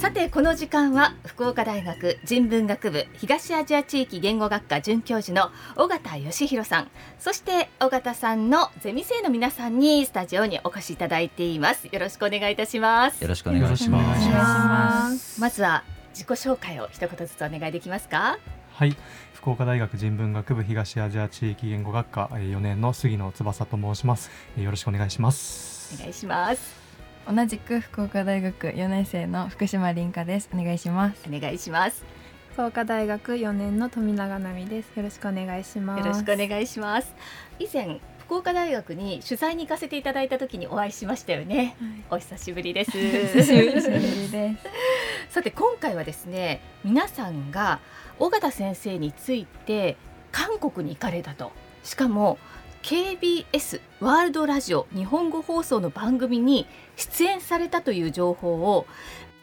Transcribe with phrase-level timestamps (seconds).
[0.00, 6.90] さてこの時間は福岡大学人文学部東アジア地域言語学科准教授の尾形義弘さん。
[7.18, 11.86] そして尾形さんのゼミ生の皆さんにスタジオにお越しいただいています。
[11.92, 13.20] よろしくお願いいたします。
[13.22, 15.38] よろしくお願いします。
[15.38, 18.38] まずは自己紹介を一言ずつお願いできますか？
[18.72, 18.96] はい。
[19.34, 24.30] 福岡大学人文学部東アジア地域言語学科4年の杉野翼と申します。
[24.56, 25.94] よろしくお願いします。
[25.94, 26.79] お願いします
[27.28, 30.48] 同じく福岡大学4年生の福島凛香です。
[30.52, 31.22] お願いします。
[31.28, 32.04] お願いします。
[32.52, 34.90] 福岡大学4年の富永奈美です。
[34.96, 36.00] よろしくお願いします。
[36.00, 37.14] よろしくお願いします。
[37.58, 41.76] 以前福岡大学に取材に行かせていただいた時にお会いしましたよね、
[42.10, 42.92] はい、お久しぶりです。
[42.92, 44.68] 久しぶりです。
[45.34, 47.80] さて今回はですね皆さんが
[48.18, 49.96] 尾形先生について
[50.32, 51.52] 韓国に行かれたと。
[51.82, 52.38] しかも
[52.82, 56.66] KBS ワールドラジオ日本語放送の番組に
[56.96, 58.86] 出演されたという情報を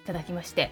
[0.04, 0.72] いただきまして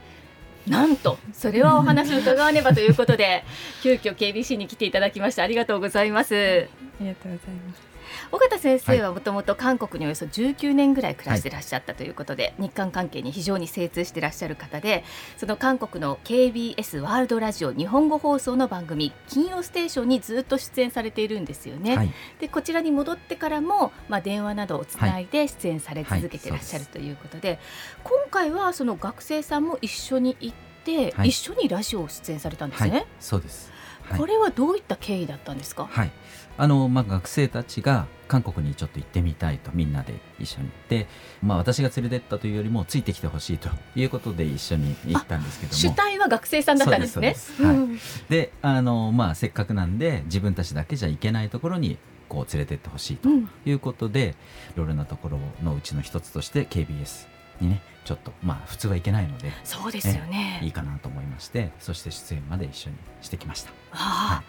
[0.67, 3.43] なんとそれはお話を伺わねばということで
[3.83, 6.35] 急遽 KBC に来ていただきましてありがとうございます。
[6.35, 7.94] ありがとうございます。
[8.31, 15.03] 尾形先生はもともと韓国におよそ19年ぐらい暮らしてらっしゃったということで、はい、日韓関係に非常に精通してらっしゃる方で
[15.37, 21.95] その韓国の KBS ワールドラジオ日本語放送の番組「金曜ステーション」にずっと出演されているんですよね。
[21.95, 27.55] はい、でこちらに戻ってからも、まあ、電話などをつないで出演され続けてらっしゃるということではい。
[27.55, 27.59] で、
[28.03, 33.05] 今回はその学生さんも一緒に行って、一緒にラジオを出演されたんですね。
[33.19, 33.74] そうです
[34.17, 35.87] これはどういった経緯だったんですか？
[35.89, 36.11] はい、
[36.57, 41.07] あのまあ学生たちが韓国にちょっと行ってみたいとみんなで一緒に行って、
[41.43, 45.77] まあ、私が連れてったというよりもついてきてほしいということで一緒に行ったんですけども。
[45.77, 47.35] 主体は学生さんだったんですね。
[47.59, 51.97] はい、であの、まあ、せっかくなんで自分たちだけじゃ行けないところに
[52.29, 53.29] こう連れてってほしいと
[53.65, 54.35] いうことで、
[54.73, 57.27] いろいろなところのうちの一つとして KBS
[57.61, 63.71] にねちょっとまあ普通はいけないのでそうですよね、いいかなと思いましてそして出演まで一緒にしてきました。
[63.71, 64.45] はあ、はい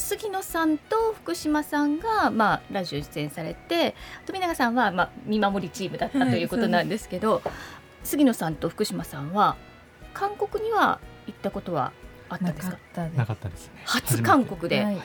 [0.00, 7.42] 杉野さんと福島さんが、まあ、ラジオ出演されて富永さんは、まあ、見守りチームだったということなんですけど、はい、
[8.04, 9.56] 杉野さんと福島さんは
[10.14, 11.92] 韓国には行ったことは
[12.28, 12.78] あったんですか？
[13.16, 13.66] なかったです。
[13.66, 13.82] ね。
[13.84, 14.98] 初韓国で、はい、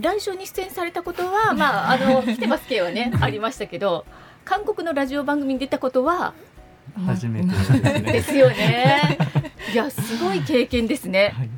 [0.00, 4.06] ラジオに出演されたことは、まあ、あの来てます系はね ありましたけど
[4.44, 6.34] 韓国のラジオ番組に出たことは
[7.06, 7.48] 初めて。
[7.48, 8.00] ですね。
[8.00, 9.18] ですよね。
[9.72, 11.32] いやすごい経験ですね。
[11.36, 11.50] はい。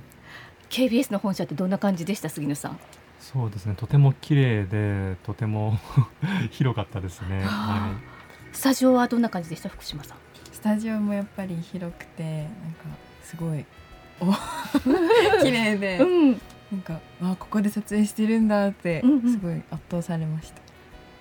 [0.69, 2.79] KBS の本社ってどんな感じでした杉野さん？
[3.21, 3.75] そうですね。
[3.77, 5.79] とても綺麗でとても
[6.51, 7.93] 広かったですね、は
[8.53, 9.69] い、スタジオはどんな感じでした？
[9.69, 10.19] 福島さん。
[10.53, 12.51] スタジオもやっぱり広くてなんか
[13.23, 13.65] すごい
[14.21, 14.27] お
[15.43, 20.62] 綺麗で、うん、なんかあここで撮影してるんだってすごい圧倒されました、うんうん、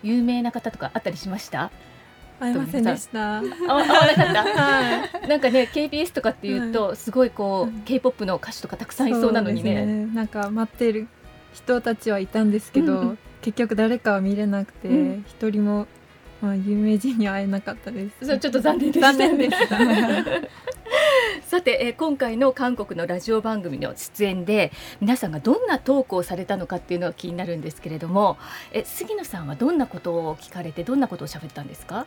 [0.03, 1.71] 有名な方とかあったりしました？
[2.39, 3.39] 会えませんでした。
[3.41, 4.43] 会わなかった？
[4.43, 5.27] はい。
[5.27, 9.85] なんかね KBS とかっていうと、すごいこう、K-POP の歌手とかたくさんいそうなのにね。
[9.85, 11.07] ねなんか待っている
[11.53, 15.87] 人たちはいたんですけど、うん、結局誰かは見れなくて、一、うん、人も
[16.41, 18.25] まあ有名人に会えなかったです。
[18.25, 19.13] そうちょっと残念でした。
[19.13, 19.77] 残念でした。
[21.51, 28.37] さて、えー、今回の韓国のラジオ番組の出演で皆さんがどんなトークをされたのかっていうのは気になるんですけれども
[28.71, 32.05] え杉野さんはどんなことを聞かれてどんなことを喋ったんですか？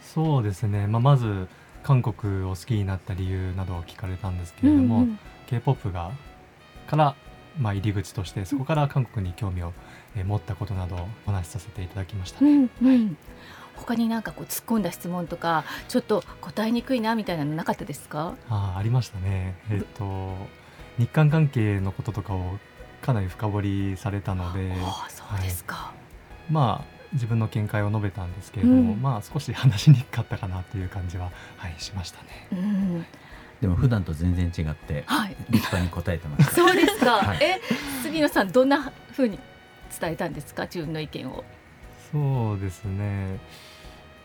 [0.00, 1.46] そうですね、まあ、まず
[1.82, 6.12] 韓国を好きになった理由などを聞かれたんですけれども、うんうん、k p o p が
[6.86, 7.14] から
[7.60, 9.74] まあ入り口としてそこから韓国に興味を
[10.24, 12.50] 持ったことなどをお話しさせていただきましたね。
[12.50, 13.16] うんうん、
[13.74, 18.34] 他になんかこう突っ込んだ質問とかちょっと答えにくいなみたいなのなかったですか？
[18.48, 19.56] あありましたね。
[19.70, 20.34] えっ、と
[20.98, 22.58] 日韓関係のこととかを
[23.02, 25.92] かなり深掘りされたので、あそうですか、は
[26.48, 32.48] い、まあ自分の見解を述べたんですけれども、うん、まあ少し話しにくかったかなという感じは、はい、しましたね。
[32.52, 33.06] うん
[33.60, 36.54] でも普段と全然違って、はい、立派に答えてます。
[36.54, 37.12] そうですか。
[37.12, 37.60] はい、え、
[38.02, 39.38] 杉野さんどんなふうに
[40.00, 41.44] 伝えたんですか、自分の意見を。
[42.12, 43.38] そうですね。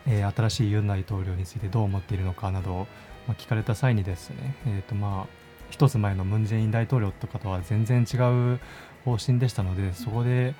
[0.07, 2.87] えー、新しいユン大統領についてどう思っているのかなど、
[3.27, 8.59] まあ、聞かれた際にですね、えーとまあ、一つ前のムン・ジェイン大統領とかとは全然違う
[9.05, 10.53] 方針でしたのでそこで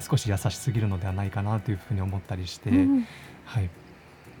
[0.00, 3.06] 少し優しすぎるのではないかなというふうに思ったりして、うん、
[3.44, 3.70] はい、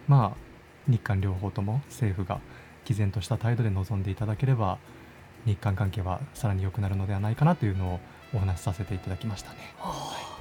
[0.08, 2.40] まあ日韓両方とも政府が
[2.84, 4.78] 毅然とした態度で臨んでいただければ
[5.46, 8.00] 日韓関係はさらに良くなるのではないかなというのを
[8.32, 9.74] お話しさせていただきましたね。
[9.78, 10.36] はあ、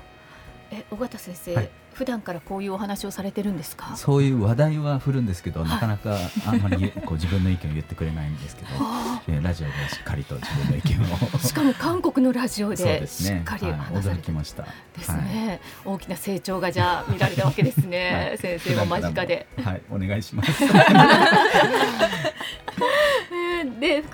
[0.71, 1.69] え尾形先生、はい。
[1.93, 3.95] 普段からこういうお話をされてるんですか？
[3.95, 8.69] そういう話題は振るんですけど、なかなかあんまりこう自分の意見を言ってくれないんですけど、
[9.29, 11.37] えラジオでしっかりと自分の意見を。
[11.39, 14.63] しかも韓国のラジオでしっかり話されて、ねはい、驚きました
[14.97, 15.59] ですね、はい、
[15.93, 17.45] 大きな成長がじゃあ見られた。
[17.45, 20.63] わけですね、はい、先生も間近ではいお願いします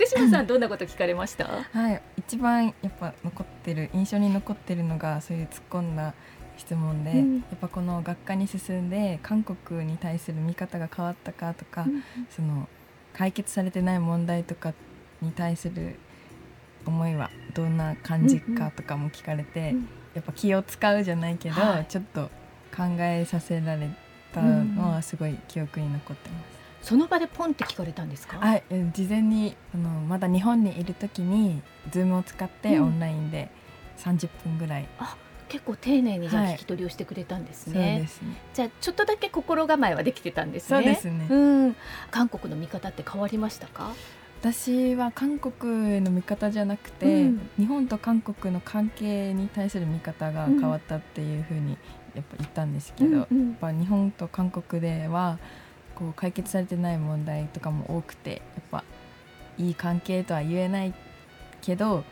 [0.09, 1.45] 島さんどんなこと聞かれました？
[1.45, 6.13] はい一番やっぱ残ってる印象に残ってるのがそういう突っ込んだ
[6.57, 12.67] 質問で、うん、やっぱこの学科に進んで韓国に対する見方が変わったかとか、うん、その
[13.13, 14.73] 解決されてない問題とか
[15.21, 15.95] に対する
[16.85, 22.29] 思いはどんな感じかとかも聞かれて、うんうん、やっぱ気を使うじゃないけど、はい、ちょっと
[22.75, 23.89] 考えさせられ
[24.33, 26.58] たのはすごい記憶に残ってます。
[26.81, 28.37] その場でポンって聞かれたんですか？
[28.37, 31.61] はい、事前にあのまだ日本にいる時に
[31.91, 33.51] ズームを使ってオンラインで
[33.97, 35.17] 30分ぐらい、あ
[35.49, 37.93] 結構丁寧にじゃ聞き取りをしてくれたんですね。
[37.97, 40.77] はい、すねじゃあちょっとだけ心構えはできてたんですね。
[40.77, 41.27] そうですね。
[41.29, 41.75] うん、
[42.11, 43.93] 韓国の見方って変わりましたか？
[44.41, 51.77] 私は韓国の見方じゃなくて、うん、日本と韓国の関係に対する見方が変わったっていうふうに
[52.15, 55.39] やっぱ言ったんですけど、うんうん、やっぱ日本と韓国では
[55.99, 58.83] こう解決されてない問題とかも多くてやっぱ
[59.57, 60.93] いい関係とは言えない
[61.61, 62.05] けど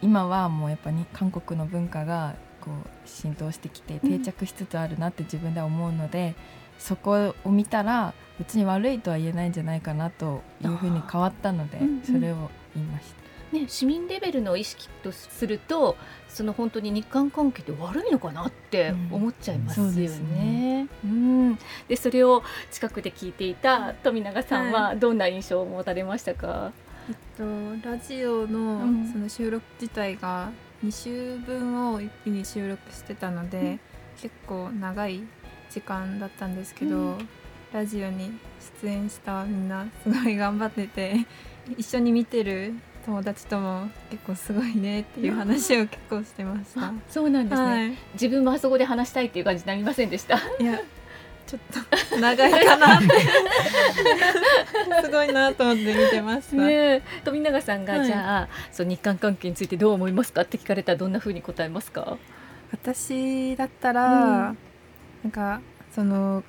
[0.00, 6.34] 今はもうやっぱり韓国の文化がこう浸透してきて定着しつつあるなって自分では思うので、うん、
[6.78, 13.23] そこを見たら別に悪いとは言えないんじゃないかなというふうに変わったので、それを言いました。
[13.54, 15.96] ね、市民レベルの意識とすると
[16.28, 20.88] その本当に日韓関係って悪いのかなって思っちゃいますよね。
[21.04, 22.42] うん、ね、でそれを
[22.72, 26.72] 近くで聞いていた富永さんはどんな印象を持たれましたか、は
[27.08, 28.80] い、えっと、ラジオの
[29.12, 30.50] その収録自体が
[30.84, 33.80] 2週分を一気に収録してたので、うん、
[34.20, 35.22] 結構長い
[35.70, 37.28] 時間だったんですけど、うん、
[37.72, 38.32] ラジオに
[38.82, 41.26] 出演したみんなすごい頑張ってて
[41.78, 42.74] 一緒に見てる
[43.06, 46.92] 友達とも結構すごいねっていう話を結構してました。
[47.08, 50.36] そうなんですね、はい、自分もあそこで話したいっていう感じになりませんでした？
[50.58, 50.80] いや、
[51.46, 51.60] ちょっ
[52.10, 53.08] と長いかなって
[55.04, 56.56] すごいなと思って見てました。
[56.56, 62.16] ね、富永さんが、はい、じゃあ、その日韓関係についてどう思いますかって聞かれたらどんな風に答えますか？
[62.72, 64.58] 私だったら、うん、
[65.24, 65.60] なんか
[65.94, 66.42] その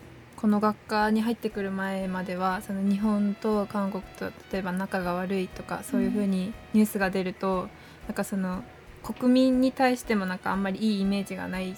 [0.45, 7.69] この学科に入ってくる前まではその日本と韓国と例えば仲が悪いとかそういうふうにニュースが出ると、うん、
[8.07, 8.63] なんかその
[9.01, 11.75] 国民に対してもなんかあんまりいいイメージがない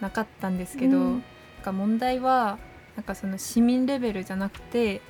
[0.00, 1.22] なかったんですけど、うん、なん
[1.64, 2.60] か問題は
[2.94, 5.02] なんかその市民レベルじゃなくて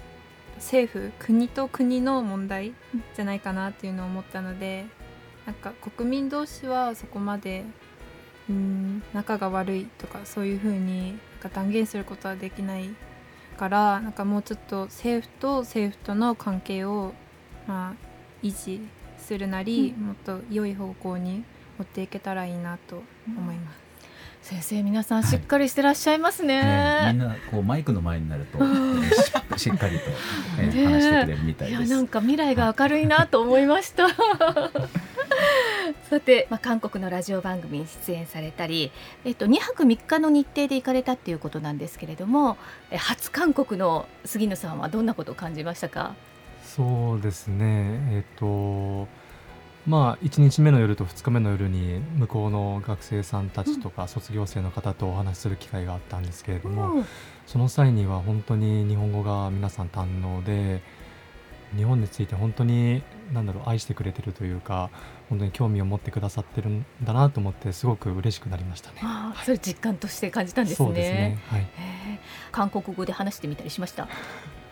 [0.55, 2.73] 政府国と国の問題
[3.15, 4.87] じゃないかなっていうのを思ったので
[5.45, 7.67] なんか国民同士はそこまで
[8.49, 12.91] うん仲が悪いとかそういうふうにか断言することはできない
[13.57, 17.13] からなんかもうちょっと政府と政府との関係を
[17.67, 17.95] まあ
[18.43, 18.81] 維持
[19.19, 21.45] するなり、うん、もっと良い方向に
[21.79, 23.89] 持っていけたらいいなと思います。
[24.41, 26.63] 先生皆さんしっかりしてらっしゃいますね。
[26.63, 28.59] はいねみんなこうマイクの前になると、
[29.59, 30.11] しっかりと、
[30.63, 31.83] ね、話してくれるみたいです。
[31.85, 34.07] いやなんか未来が明るいなと思いました。
[36.09, 38.91] さて、まあ、韓国のラジオ番組に出演されたり、
[39.27, 42.57] えっと、2泊3日の日程で行かれたっていうことなんですけれども
[42.97, 46.15] 初韓国の杉野さんはどんなことを感じましたか？
[46.65, 48.01] そうですね。
[48.11, 49.07] えっと
[49.87, 57.05] まあ1日目の夜と2日目の夜に向こうの学生さんたちとか卒業生の方とお話しする機会があったんですけれども、うん、
[57.47, 60.83] その際には本当に日本語が皆さん堪能で
[61.77, 63.03] 日本について本当に
[63.33, 64.91] 何だろう愛してくれてるというか
[65.29, 69.01] 本当に興味を持ってくださってるんだなと思ってすごく嬉しくなりましたね。
[69.03, 70.87] あはい、それ実感として感じたんですね。
[70.87, 71.39] そうですね。
[71.49, 71.67] はい。
[72.51, 74.09] 韓国語で話してみたりしました？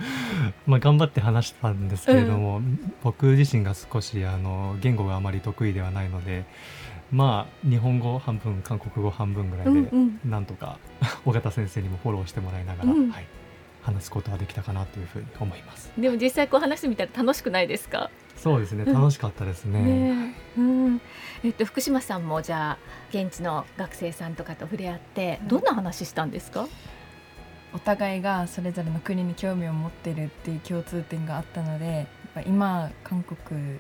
[0.66, 6.44] まあ頑張って話したんですけれども、うん、僕自身が少しあの言語があまり得意ではないので。
[7.12, 9.88] まあ日本語半分韓国語半分ぐらいで、うん
[10.24, 10.78] うん、なんとか
[11.24, 13.26] 尾形先生にもフォローしてもらいながら、うん、はい、
[13.86, 15.90] 話すことができたかなというふうに思います。
[15.96, 18.10] でも実際こう話してみたら楽しくないですか？
[18.36, 18.84] そうですね。
[18.84, 19.80] 楽しかったですね。
[19.80, 21.00] ね、うん、
[21.44, 22.78] えっと福島さんもじゃあ
[23.10, 26.68] 現地の学生さんとかと触れ合ってどんな話したんですか、
[27.72, 33.78] お互いがそれぞれの国に興味を持ってるっていう共通点があったのでやっぱ今韓国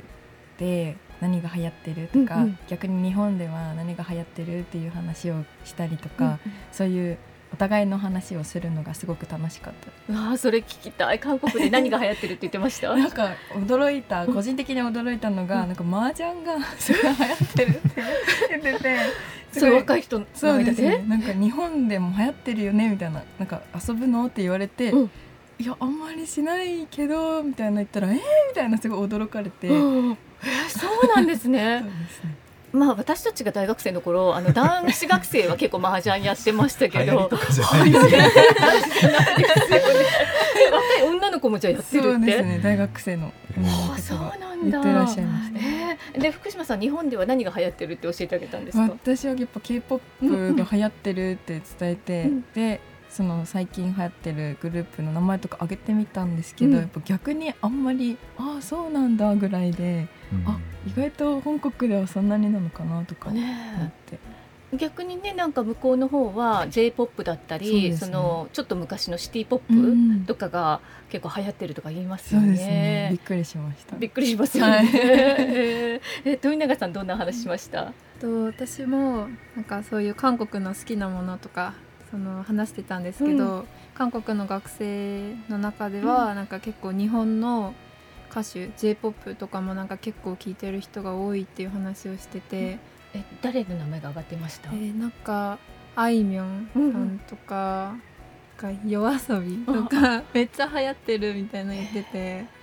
[0.58, 6.38] で何が流行ってるとか、うんうん、逆に日本では何が流行ってるっていう話をしたりとか、うんうん、
[6.72, 7.18] そういう
[7.52, 9.74] お互いの話をするのがすごく楽しかっ
[10.08, 10.32] た。
[10.32, 11.18] あそれ聞きたい。
[11.18, 12.94] 韓国で何が流行ってるって言ってました？
[12.96, 17.80] なんか驚いた個人的に驚いたのが、なんか麻雀がすごい流行ってるって
[18.62, 18.96] 言ってて。
[19.58, 20.98] そう若い人そうですね。
[21.08, 25.10] なんか日本でも流行ってるよねみたいななんか遊ぶのって言われて、うん、
[25.58, 28.20] いやあんまりしないけどみたいな言ったらえー、み
[28.54, 30.18] たいなすごい驚かれて、うん、えー、
[30.68, 31.78] そうなんですね。
[31.82, 32.45] そうですね。
[32.76, 37.16] まあ私たちが大学生の頃あの男子学生は結構麻雀やってましたけど。
[37.16, 37.36] 若
[37.86, 37.94] い。
[41.08, 42.10] 女の子もじゃあやってるって。
[42.10, 42.60] そうですね。
[42.62, 43.32] 大学生の
[43.92, 45.58] あそうなんだ言ってらっしゃいました。
[45.58, 46.20] えー。
[46.20, 52.44] で福島さん日本では何が流行ってるって教えてあげたんですか、私はやっぱ K-POP が流行ってるって伝えて、うん。
[52.54, 56.78] でその最近流行ってるグループの名前とか挙げてみたんですけど、うん。
[56.78, 60.08] やっぱ逆にあんまりああそうなんだぐらいで、
[60.46, 64.18] あ意外と本国ではそんなになのかなとか思っねて、
[64.72, 64.76] え。
[64.76, 68.12] 逆にねなんか向こうの方は J−POP だったりそ,、ね。
[68.12, 70.24] のちょっと昔のシティポップうん。
[70.26, 73.08] とかが結構流行ってるとか言いますよそうですね。
[73.12, 73.26] びねっ。
[73.26, 73.96] くりしました。
[73.96, 74.72] びっくりしますよね。
[74.76, 74.86] はい。
[74.92, 77.92] えー富永さんどんな話しました？
[78.20, 81.74] と私もなんかそういう韓国の好きなものとか
[82.10, 87.74] その話してたんですけど、韓国の学生の中では、なんか結構日本の
[88.30, 92.78] 歌手 J−POP とかもなんか結構聴いてる人が多いっていう話をしてて、
[93.14, 94.70] え誰の名前が上がってました？
[94.72, 95.58] えーなんか
[95.94, 97.96] あいみょんさんとか,、
[98.62, 102.56] なんか夜遊びとか めっちゃ流行ってるみたいなの言ってて。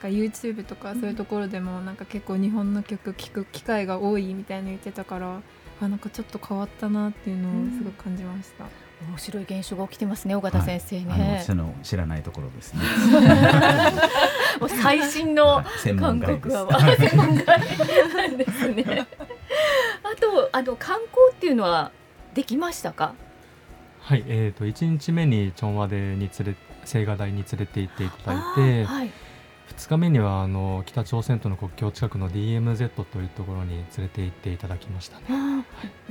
[0.00, 5.42] か YouTube とかそういうところでもなんか結構日本の曲聴く機会が多いみたいな言ってたから
[5.78, 8.64] あなんかちょっと変わったなっていうのをすごく感じました。
[9.08, 11.42] 面白い現象が起きてますね尾形先生あのね。
[11.46, 12.80] その知らないところですね
[14.60, 15.64] もう最新の
[15.98, 17.46] 韓国は 専門外
[18.16, 19.06] なんですね。
[20.02, 21.90] あとあの観光っていうのは
[22.34, 23.14] できましたか？
[24.00, 29.10] はい、えー、と1日目にチョンワデに連れ青瓦台に連れて行っていただいて、はい。
[29.76, 35.24] 2日目にはあの北朝鮮との国境近くの DMZ というところに連れて行っていただきましたね。
[35.30, 35.62] あー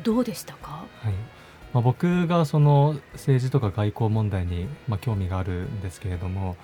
[0.02, 0.86] どうでしたか？
[1.02, 1.14] はい
[1.74, 6.56] まあ、僕がその政治とか外交問題に、まあ、興味があるんですけれども、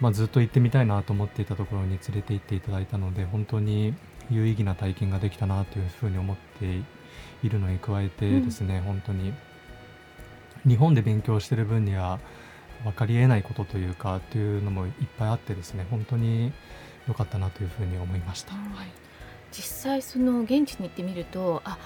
[0.00, 3.94] まあ、ずっと行ってみたいなと思っていたところに連れて行っていただいたので本当に
[4.30, 6.66] 有意義な体験ができたなというふうに思って
[7.46, 9.32] いるのに加えてですね、本当に
[10.66, 12.20] 日本で勉強してる分には
[12.84, 16.52] 分かりえないことというかっていうのもいっぱいあってですね本当に
[17.08, 18.54] 良かったなというふうに思いました。
[18.54, 19.02] はい
[19.52, 21.78] 実際その現地に行ってみるとあ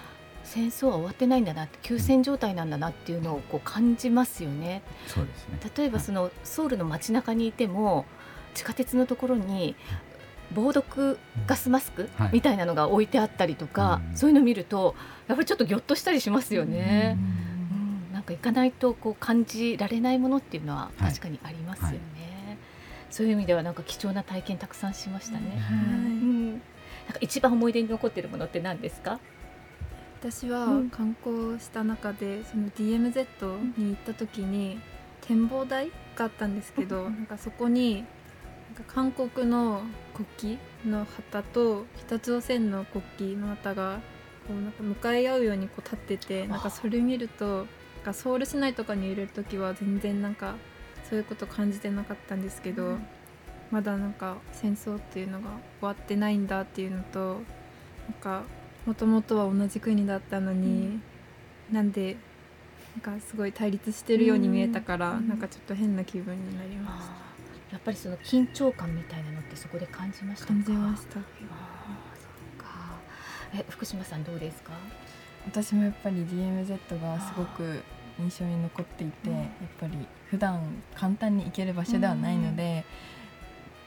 [0.47, 4.83] 戦争は終わってないんだなって休戦状態なんだなっていうのをこう感じますよね。
[5.07, 5.59] そうですね。
[5.77, 8.07] 例えばそのソウルの街中にいても
[8.55, 9.77] 地下鉄のところに
[10.55, 12.31] 防毒ガスマスクはい。
[12.35, 14.17] みたいなのが置いてあったりとか、うん。
[14.17, 14.95] そういうのを見ると
[15.29, 17.17] やっぱりちょっとぎょっとしたりしますよね。
[17.19, 17.79] うん。
[17.79, 18.13] うん。
[18.13, 21.11] なんか行かないとこう感じられないものっていうのははい。
[21.11, 21.99] 確かにありますよね。
[23.11, 25.63] そういう意味ではなんか貴重な体験たくさんしましたね。
[25.71, 26.63] うん、なんか
[27.21, 29.21] 一番思い出に残っているものって何ですか？
[30.21, 30.91] 私はうん。
[30.91, 33.27] 観光した中でその DMZ
[33.79, 34.81] に行った時に
[35.21, 37.15] 展望台があったんですけど、うん。
[37.15, 38.05] なんかそこになん
[38.85, 39.83] か韓国の
[40.15, 44.01] 国旗の旗と北朝鮮の国旗の旗が
[44.47, 47.67] こうなんか向かい合うようにこう立っててなんかそれ見るとなん
[48.05, 50.55] かソウル市内とかにいる時は全然なんか
[51.09, 53.07] そういうこと感じてなかったんですけど、うん。
[53.71, 57.41] まだなんか戦争っていうのが終わってないんだっていうのと
[58.09, 58.43] なんか
[58.87, 61.01] もともとは同じ国だったのに、
[61.73, 62.17] なんで
[63.05, 67.13] なんかすごい対立してるように見えたから、うんなんかちょっと変な気分になりました。
[67.73, 70.53] やっぱりその緊張感みたいなのってそこで感じましたか？
[70.55, 71.19] 感じました。
[71.19, 71.25] あー
[72.17, 72.69] そうか。
[73.55, 74.73] え福島さんどうですか？
[75.47, 77.83] 私もやっぱり DMZ がすごく
[78.19, 79.47] 印象に残っていて、うんやっ
[79.81, 79.93] ぱり
[80.31, 80.61] 普段
[80.95, 82.85] 簡単に行ける場所ではないので、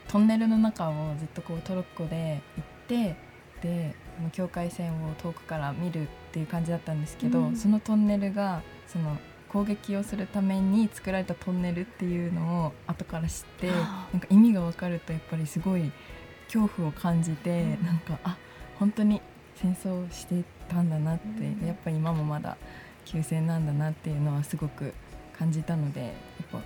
[0.08, 3.16] トンネルの中をずっとこうトロッコで行って
[3.62, 7.56] であの境界線を遠くから見るっていう感じだったんですけど、うん。
[7.56, 9.16] そのトンネルがその
[9.48, 15.90] 攻撃をするために作られたトンネルっていうのを後から知ってなんか意味が分かるとやっぱりすごい
[16.44, 17.86] 恐怖を感じて、うん。
[17.86, 18.36] なんかあ
[18.78, 19.22] 本当に
[19.56, 21.66] 戦争してたんだなって、うん。
[21.66, 22.58] やっぱり今もまだ
[23.06, 24.92] 休戦なんだなっていうのはすごく
[25.36, 26.12] 感じたのでやっ
[26.52, 26.60] ぱ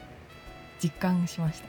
[0.83, 1.69] 実感しました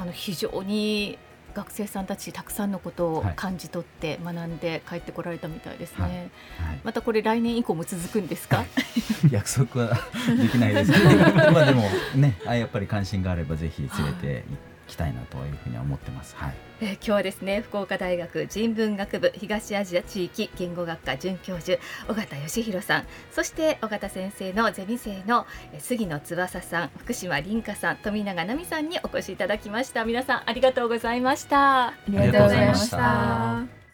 [0.00, 1.18] あの非常に
[1.56, 3.34] 学生さんたちたくさんのことをはい。
[3.34, 6.02] 感じ取って学んで帰ってこられたみたいですね。
[6.02, 6.12] はい。
[6.12, 6.80] はい。
[6.84, 8.64] またこれ来年以降も続くんですか？
[9.30, 9.94] 約束は
[10.40, 11.04] できないですけど。
[11.52, 11.82] まあでも
[12.14, 16.34] ねあやっぱり関心があればぜひ連れて行きたいなというふうには思ってます。
[16.36, 16.54] はい。
[16.80, 21.78] えー今日はですね福岡大学人文学部東アジア地域言語学科准教授
[22.08, 30.04] 尾形義弘さんそして尾形先生のゼミ生のえー杉野翼さん福島凛香さん富永奈美さんにお越しいただきました。
[30.04, 31.88] 皆さんありがとうございました。
[31.88, 33.85] ありがとうございました